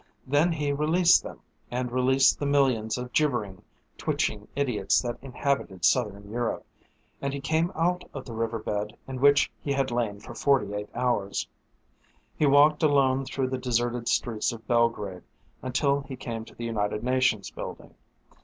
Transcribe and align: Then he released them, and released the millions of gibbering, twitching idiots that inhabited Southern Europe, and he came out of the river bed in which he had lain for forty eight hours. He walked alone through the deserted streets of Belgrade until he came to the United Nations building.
Then 0.25 0.51
he 0.53 0.71
released 0.73 1.21
them, 1.21 1.41
and 1.69 1.91
released 1.91 2.39
the 2.39 2.47
millions 2.47 2.97
of 2.97 3.13
gibbering, 3.13 3.61
twitching 3.99 4.47
idiots 4.55 4.99
that 5.03 5.19
inhabited 5.21 5.85
Southern 5.85 6.27
Europe, 6.27 6.65
and 7.21 7.31
he 7.31 7.39
came 7.39 7.71
out 7.75 8.03
of 8.11 8.25
the 8.25 8.33
river 8.33 8.57
bed 8.57 8.97
in 9.07 9.21
which 9.21 9.51
he 9.61 9.73
had 9.73 9.91
lain 9.91 10.19
for 10.19 10.33
forty 10.33 10.73
eight 10.73 10.89
hours. 10.95 11.47
He 12.35 12.47
walked 12.47 12.81
alone 12.81 13.25
through 13.25 13.49
the 13.49 13.59
deserted 13.59 14.07
streets 14.09 14.51
of 14.51 14.67
Belgrade 14.67 15.21
until 15.61 16.01
he 16.01 16.15
came 16.15 16.45
to 16.45 16.55
the 16.55 16.65
United 16.65 17.03
Nations 17.03 17.51
building. 17.51 17.93